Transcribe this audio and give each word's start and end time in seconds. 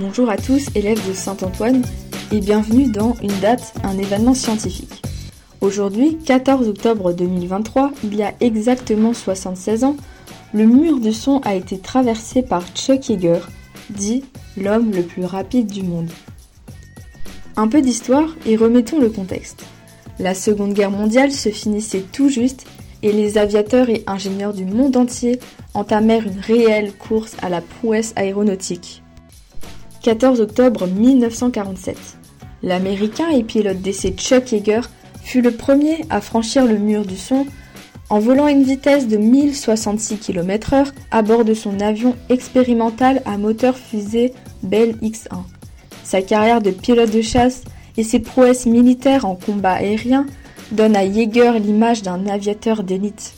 Bonjour 0.00 0.30
à 0.30 0.36
tous, 0.36 0.68
élèves 0.76 1.04
de 1.08 1.12
Saint-Antoine, 1.12 1.82
et 2.30 2.38
bienvenue 2.38 2.88
dans 2.88 3.14
Une 3.20 3.36
date, 3.40 3.74
un 3.82 3.98
événement 3.98 4.32
scientifique. 4.32 5.02
Aujourd'hui, 5.60 6.18
14 6.24 6.68
octobre 6.68 7.12
2023, 7.12 7.90
il 8.04 8.14
y 8.14 8.22
a 8.22 8.32
exactement 8.38 9.12
76 9.12 9.82
ans, 9.82 9.96
le 10.54 10.66
mur 10.66 11.00
du 11.00 11.12
son 11.12 11.40
a 11.40 11.56
été 11.56 11.80
traversé 11.80 12.42
par 12.42 12.64
Chuck 12.76 13.08
Yeager, 13.08 13.40
dit 13.90 14.22
l'homme 14.56 14.92
le 14.92 15.02
plus 15.02 15.24
rapide 15.24 15.66
du 15.66 15.82
monde. 15.82 16.10
Un 17.56 17.66
peu 17.66 17.82
d'histoire 17.82 18.36
et 18.46 18.54
remettons 18.54 19.00
le 19.00 19.10
contexte. 19.10 19.64
La 20.20 20.36
Seconde 20.36 20.74
Guerre 20.74 20.92
mondiale 20.92 21.32
se 21.32 21.48
finissait 21.48 22.04
tout 22.12 22.28
juste 22.28 22.66
et 23.02 23.10
les 23.10 23.36
aviateurs 23.36 23.90
et 23.90 24.04
ingénieurs 24.06 24.54
du 24.54 24.64
monde 24.64 24.96
entier 24.96 25.40
entamèrent 25.74 26.28
une 26.28 26.38
réelle 26.38 26.92
course 26.92 27.34
à 27.42 27.48
la 27.48 27.60
prouesse 27.60 28.12
aéronautique. 28.14 29.02
14 30.08 30.40
octobre 30.40 30.86
1947. 30.86 31.94
L'américain 32.62 33.28
et 33.28 33.42
pilote 33.44 33.82
d'essai 33.82 34.14
Chuck 34.16 34.52
Yeager 34.52 34.80
fut 35.22 35.42
le 35.42 35.50
premier 35.50 36.06
à 36.08 36.22
franchir 36.22 36.64
le 36.64 36.78
mur 36.78 37.04
du 37.04 37.18
son 37.18 37.44
en 38.08 38.18
volant 38.18 38.46
à 38.46 38.50
une 38.50 38.62
vitesse 38.62 39.06
de 39.06 39.18
1066 39.18 40.16
km/h 40.16 40.92
à 41.10 41.20
bord 41.20 41.44
de 41.44 41.52
son 41.52 41.80
avion 41.80 42.16
expérimental 42.30 43.20
à 43.26 43.36
moteur 43.36 43.76
fusée 43.76 44.32
Bell 44.62 44.94
X-1. 45.02 45.42
Sa 46.04 46.22
carrière 46.22 46.62
de 46.62 46.70
pilote 46.70 47.10
de 47.10 47.20
chasse 47.20 47.60
et 47.98 48.02
ses 48.02 48.20
prouesses 48.20 48.64
militaires 48.64 49.26
en 49.26 49.34
combat 49.34 49.72
aérien 49.72 50.24
donnent 50.72 50.96
à 50.96 51.04
Yeager 51.04 51.58
l'image 51.58 52.00
d'un 52.00 52.26
aviateur 52.28 52.82
d'élite. 52.82 53.34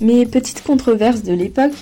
Mais 0.00 0.24
petite 0.24 0.62
controverse 0.62 1.24
de 1.24 1.34
l'époque, 1.34 1.74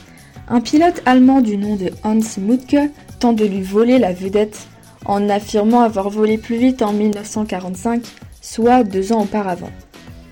un 0.48 0.60
pilote 0.60 1.02
allemand 1.06 1.40
du 1.40 1.56
nom 1.56 1.76
de 1.76 1.90
Hans 2.02 2.18
Mutke 2.40 2.90
de 3.32 3.44
lui 3.44 3.62
voler 3.62 4.00
la 4.00 4.12
vedette 4.12 4.66
en 5.04 5.28
affirmant 5.28 5.82
avoir 5.82 6.10
volé 6.10 6.38
plus 6.38 6.56
vite 6.56 6.82
en 6.82 6.92
1945, 6.92 8.02
soit 8.40 8.82
deux 8.82 9.12
ans 9.12 9.22
auparavant. 9.22 9.70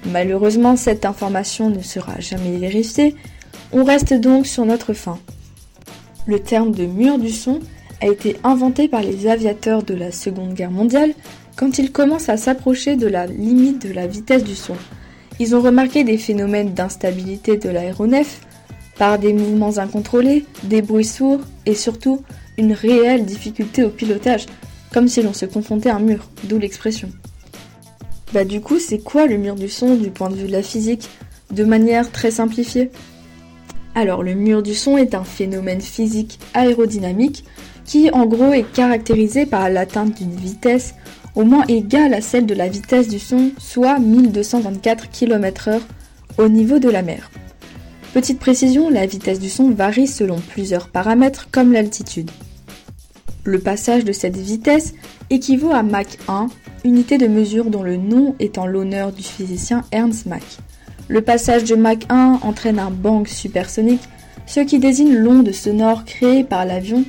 Malheureusement, 0.06 0.74
cette 0.74 1.04
information 1.04 1.70
ne 1.70 1.82
sera 1.82 2.18
jamais 2.18 2.56
vérifiée, 2.56 3.14
on 3.72 3.84
reste 3.84 4.14
donc 4.14 4.46
sur 4.46 4.64
notre 4.64 4.92
fin. 4.92 5.18
Le 6.26 6.40
terme 6.40 6.72
de 6.72 6.86
mur 6.86 7.18
du 7.18 7.30
son 7.30 7.60
a 8.00 8.08
été 8.08 8.36
inventé 8.42 8.88
par 8.88 9.02
les 9.02 9.28
aviateurs 9.28 9.84
de 9.84 9.94
la 9.94 10.10
Seconde 10.10 10.54
Guerre 10.54 10.70
mondiale 10.70 11.12
quand 11.56 11.78
ils 11.78 11.92
commencent 11.92 12.28
à 12.28 12.36
s'approcher 12.36 12.96
de 12.96 13.06
la 13.06 13.26
limite 13.26 13.86
de 13.86 13.92
la 13.92 14.06
vitesse 14.06 14.44
du 14.44 14.56
son. 14.56 14.74
Ils 15.38 15.54
ont 15.54 15.60
remarqué 15.60 16.04
des 16.04 16.18
phénomènes 16.18 16.74
d'instabilité 16.74 17.56
de 17.56 17.68
l'aéronef 17.68 18.40
par 18.98 19.18
des 19.18 19.32
mouvements 19.32 19.78
incontrôlés, 19.78 20.44
des 20.64 20.82
bruits 20.82 21.04
sourds 21.04 21.40
et 21.66 21.74
surtout 21.74 22.22
une 22.60 22.72
réelle 22.72 23.24
difficulté 23.24 23.82
au 23.82 23.88
pilotage, 23.88 24.46
comme 24.92 25.08
si 25.08 25.22
l'on 25.22 25.32
se 25.32 25.46
confrontait 25.46 25.90
à 25.90 25.96
un 25.96 26.00
mur, 26.00 26.28
d'où 26.44 26.58
l'expression. 26.58 27.10
Bah 28.32 28.44
du 28.44 28.60
coup, 28.60 28.78
c'est 28.78 29.00
quoi 29.00 29.26
le 29.26 29.36
mur 29.36 29.56
du 29.56 29.68
son 29.68 29.96
du 29.96 30.10
point 30.10 30.30
de 30.30 30.36
vue 30.36 30.46
de 30.46 30.52
la 30.52 30.62
physique, 30.62 31.08
de 31.50 31.64
manière 31.64 32.12
très 32.12 32.30
simplifiée? 32.30 32.90
Alors 33.94 34.22
le 34.22 34.34
mur 34.34 34.62
du 34.62 34.74
son 34.74 34.96
est 34.96 35.14
un 35.14 35.24
phénomène 35.24 35.80
physique 35.80 36.38
aérodynamique 36.54 37.44
qui 37.84 38.10
en 38.12 38.26
gros 38.26 38.52
est 38.52 38.70
caractérisé 38.70 39.46
par 39.46 39.68
l'atteinte 39.68 40.16
d'une 40.16 40.36
vitesse 40.36 40.94
au 41.34 41.42
moins 41.42 41.64
égale 41.66 42.14
à 42.14 42.20
celle 42.20 42.46
de 42.46 42.54
la 42.54 42.68
vitesse 42.68 43.08
du 43.08 43.18
son, 43.18 43.50
soit 43.58 43.98
1224 43.98 45.10
km/h 45.10 45.80
au 46.38 46.48
niveau 46.48 46.78
de 46.78 46.88
la 46.88 47.02
mer. 47.02 47.30
Petite 48.12 48.40
précision, 48.40 48.90
la 48.90 49.06
vitesse 49.06 49.38
du 49.38 49.48
son 49.48 49.70
varie 49.70 50.08
selon 50.08 50.36
plusieurs 50.38 50.88
paramètres 50.88 51.48
comme 51.50 51.72
l'altitude. 51.72 52.30
Le 53.44 53.58
passage 53.58 54.04
de 54.04 54.12
cette 54.12 54.36
vitesse 54.36 54.92
équivaut 55.30 55.72
à 55.72 55.82
Mach 55.82 56.18
1, 56.28 56.48
unité 56.84 57.16
de 57.16 57.26
mesure 57.26 57.70
dont 57.70 57.82
le 57.82 57.96
nom 57.96 58.34
est 58.38 58.58
en 58.58 58.66
l'honneur 58.66 59.12
du 59.12 59.22
physicien 59.22 59.82
Ernst 59.92 60.26
Mach. 60.26 60.58
Le 61.08 61.22
passage 61.22 61.64
de 61.64 61.74
Mach 61.74 62.00
1 62.10 62.40
entraîne 62.42 62.78
un 62.78 62.90
bang 62.90 63.26
supersonique, 63.26 64.02
ce 64.46 64.60
qui 64.60 64.78
désigne 64.78 65.14
l'onde 65.14 65.52
sonore 65.52 66.04
créée 66.04 66.44
par 66.44 66.66
l'avion 66.66 67.04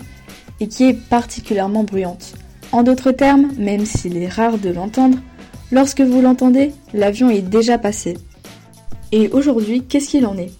et 0.61 0.67
qui 0.67 0.85
est 0.85 0.93
particulièrement 0.93 1.83
bruyante. 1.83 2.33
En 2.71 2.83
d'autres 2.83 3.11
termes, 3.11 3.51
même 3.57 3.85
s'il 3.85 4.15
est 4.15 4.29
rare 4.29 4.57
de 4.57 4.69
l'entendre, 4.69 5.17
lorsque 5.71 6.01
vous 6.01 6.21
l'entendez, 6.21 6.71
l'avion 6.93 7.29
est 7.29 7.41
déjà 7.41 7.77
passé. 7.77 8.17
Et 9.11 9.27
aujourd'hui, 9.29 9.83
qu'est-ce 9.83 10.07
qu'il 10.07 10.25
en 10.25 10.37
est? 10.37 10.51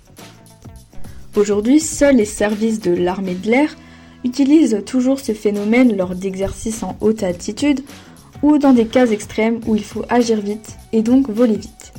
Aujourd'hui, 1.37 1.79
seuls 1.79 2.17
les 2.17 2.25
services 2.25 2.81
de 2.81 2.91
l'armée 2.91 3.35
de 3.35 3.49
l'air 3.49 3.77
utilisent 4.23 4.81
toujours 4.85 5.19
ce 5.19 5.33
phénomène 5.33 5.95
lors 5.95 6.15
d'exercices 6.15 6.83
en 6.83 6.95
haute 7.01 7.23
altitude 7.23 7.81
ou 8.41 8.57
dans 8.57 8.73
des 8.73 8.85
cas 8.85 9.07
extrêmes 9.07 9.59
où 9.67 9.75
il 9.75 9.83
faut 9.83 10.03
agir 10.09 10.41
vite 10.41 10.77
et 10.93 11.01
donc 11.01 11.29
voler 11.29 11.57
vite. 11.57 11.93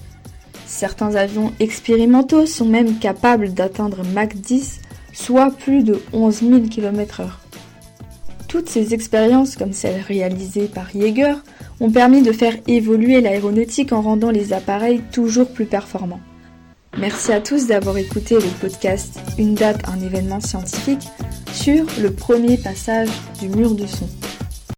Certains 0.67 1.15
avions 1.15 1.53
expérimentaux 1.61 2.47
sont 2.47 2.65
même 2.65 2.99
capables 2.99 3.53
d'atteindre 3.53 4.03
Mach 4.15 4.35
10, 4.35 4.81
soit 5.13 5.51
plus 5.51 5.85
de 5.85 6.01
11 6.13 6.41
000 6.41 6.61
km/h. 6.71 7.27
Toutes 8.49 8.69
ces 8.69 8.93
expériences, 8.93 9.57
comme 9.57 9.73
celles 9.73 10.01
réalisées 10.01 10.67
par 10.67 10.95
Yeager, 10.95 11.35
ont 11.81 11.91
permis 11.91 12.23
de 12.23 12.33
faire 12.33 12.57
évoluer 12.67 13.21
l'aéronautique 13.21 13.93
en 13.93 14.03
rendant 14.03 14.31
les 14.31 14.53
appareils 14.53 15.03
toujours 15.13 15.49
plus 15.49 15.67
performants. 15.67 16.21
Merci 16.99 17.33
à 17.33 17.41
tous 17.41 17.67
d'avoir 17.67 17.97
écouté 17.97 18.35
le 18.35 18.61
podcast 18.61 19.19
Une 19.39 19.55
date, 19.55 19.81
un 19.89 20.01
événement 20.05 20.41
scientifique 20.41 21.09
sur 21.53 21.85
le 22.01 22.11
premier 22.11 22.57
passage 22.57 23.09
du 23.41 23.49
mur 23.49 23.75
de 23.75 23.87
son. 23.87 24.09